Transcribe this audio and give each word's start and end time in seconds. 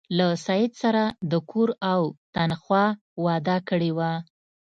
له 0.17 0.27
سید 0.45 0.71
سره 0.83 1.03
د 1.31 1.33
کور 1.51 1.69
او 1.93 2.01
تنخوا 2.35 2.85
وعده 3.23 3.57
کړې 3.69 3.91
وه. 3.97 4.13